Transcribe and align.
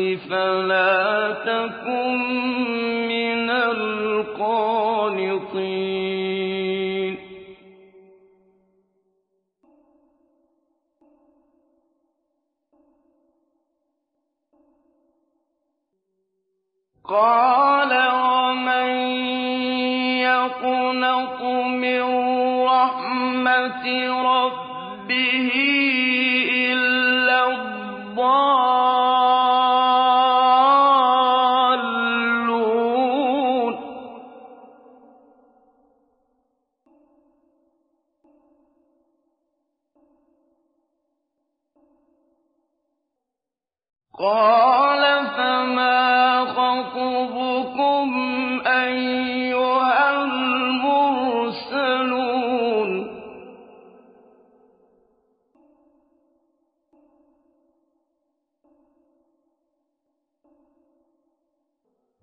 فلا 0.00 1.32
تكن 1.32 2.18
من 3.08 3.50
القانطين. 3.50 4.72
قال 17.04 17.92
ومن 18.12 18.90
يقنط 20.20 21.42
من 21.68 22.02
رحمة 22.64 23.84
ربه 24.22 25.91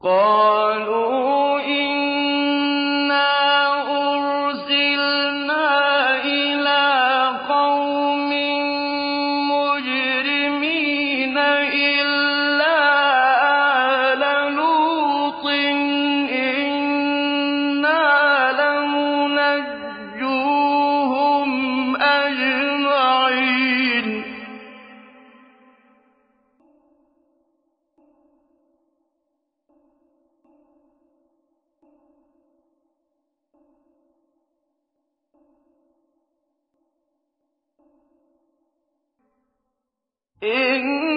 قالوا 0.01 1.08
إنا 40.43 41.08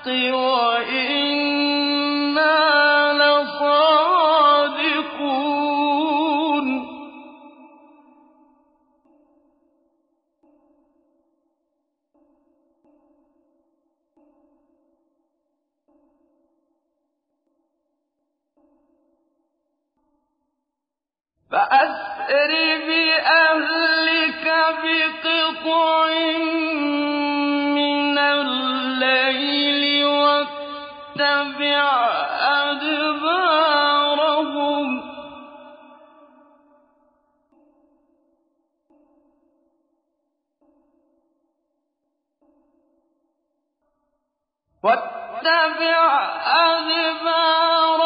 بالحق 0.00 0.06
وإنا 0.06 0.69
واتبع 44.83 45.99
أذبارهم 46.65 48.01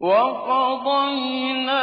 وقضينا 0.00 1.82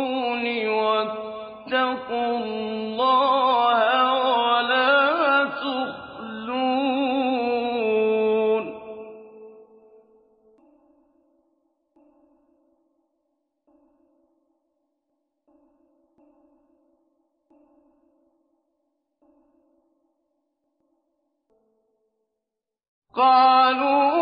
قَالُوا 23.15 24.20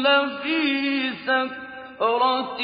لفي 0.02 1.10
سكرتهم 1.26 2.56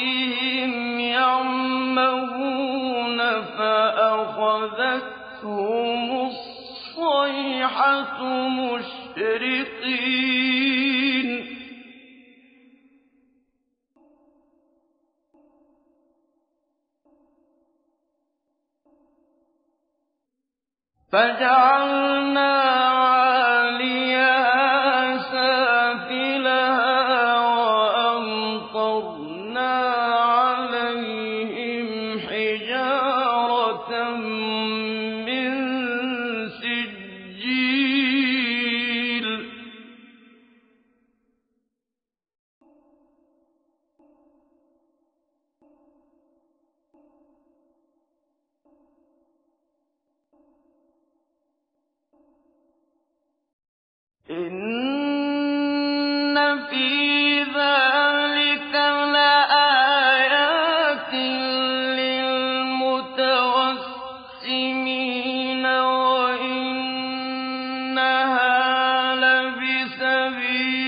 فأخذتهم 4.62 6.02
الصيحة 6.26 8.14
مشرقين 8.48 9.82
فجعلنا 21.12 22.71
الذي 70.42 70.81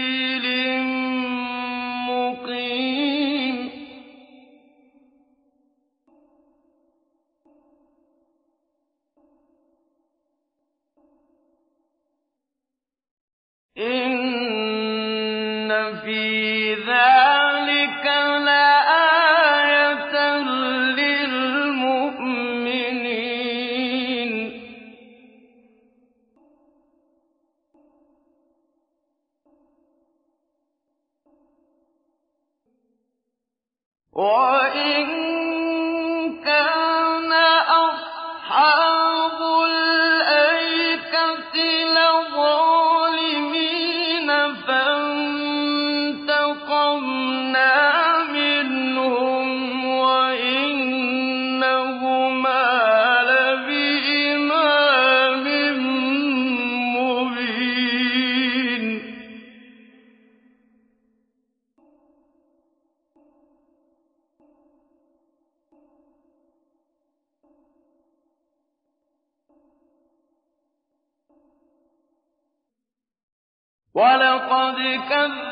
كذبوا 75.08 75.43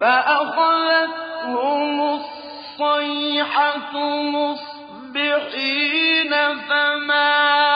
فأخذتهم 0.00 2.00
الصيحة 2.00 3.92
مصبحين 4.22 6.30
فما 6.68 7.75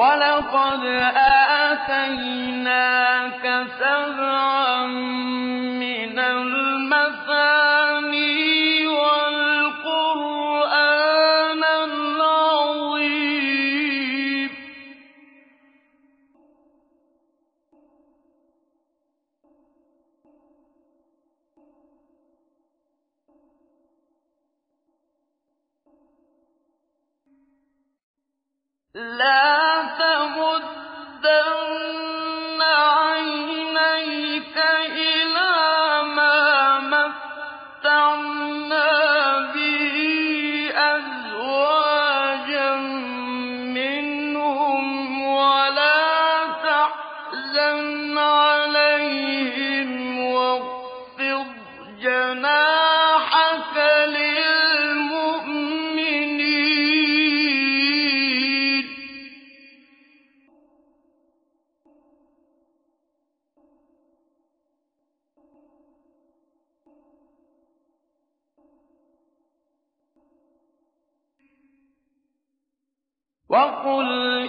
وَلَقَدْ 0.00 0.84
آتَيْنَاكَ 1.68 3.44
سَبْعًا 3.80 4.86
مِنَ 5.84 6.16
الْمَثَانِي 6.18 7.66
وَالْقُرْآنَ 9.00 10.02
الْعَظِيمَ. 11.84 12.90
لا 28.94 29.59
وقل 73.50 74.39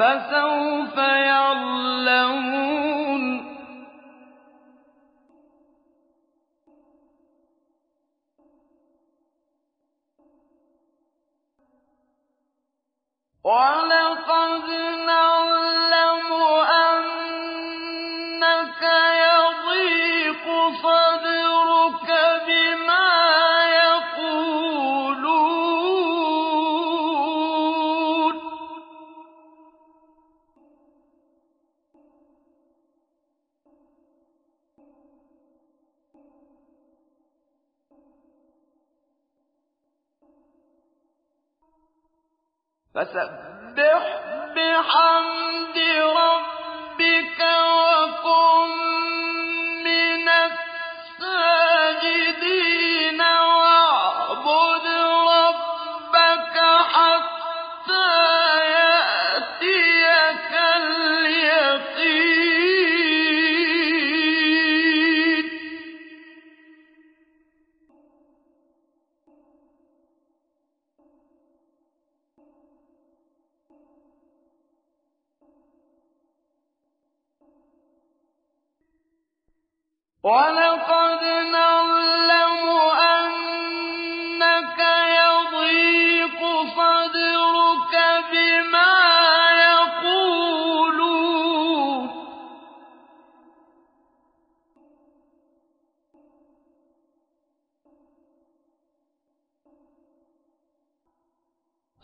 فسوف 0.00 0.98
فسبح 43.00 44.02
بحمد 44.56 45.49
وَلَقَدْ 80.22 81.24
نَعْلَمُ 81.52 82.64
أَنَّكَ 83.16 84.78
يَضِيقُ 85.20 86.40
صَدْرُكَ 86.76 87.94
بِمَا 88.32 88.94
يَقُولُونَ. 89.70 90.60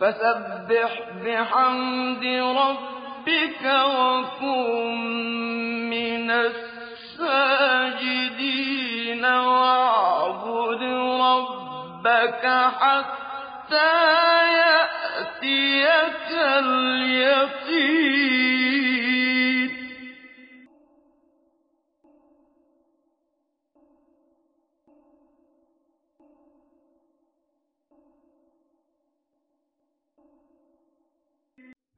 فسبح 0.01 0.91
بحمد 1.25 2.25
ربك 2.63 3.65
وكن 3.97 4.95
من 5.91 6.31
الساجدين 6.31 6.66
ربك 12.07 12.47
حتى 12.81 13.95
يأتيك 14.63 16.29
اليقين. 16.59 17.67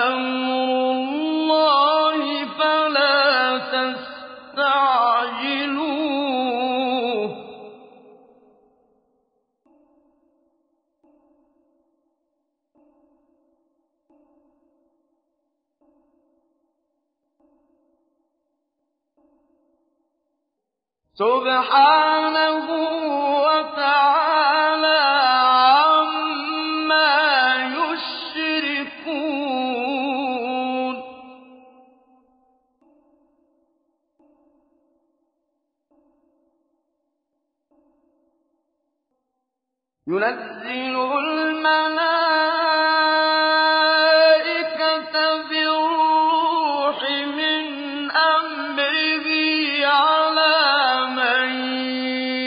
سبحانه 21.15 22.67
وتعالى 23.45 24.23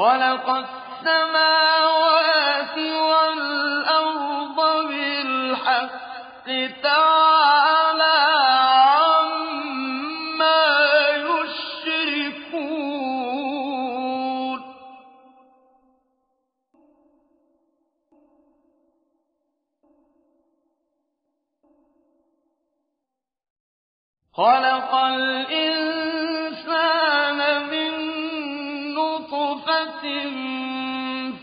خلق 0.00 0.48
السماوات 0.48 1.99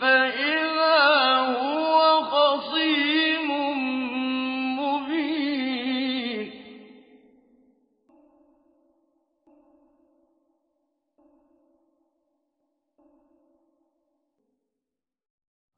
فإذا 0.02 1.00
هو 1.38 2.21
خصيم 2.23 3.50
مبين. 4.80 6.50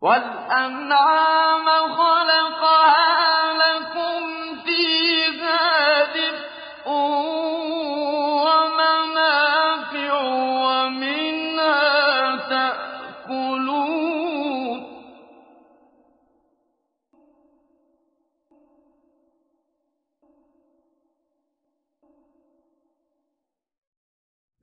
والأنعام 0.02 1.68
خلق 1.96 2.19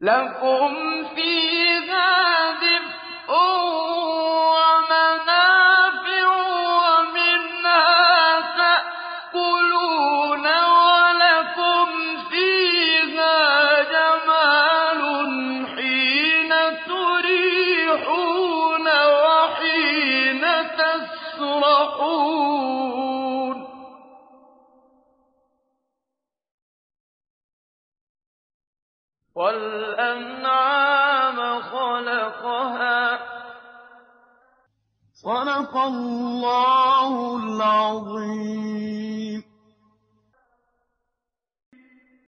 لكم 0.00 0.74
في 1.14 1.45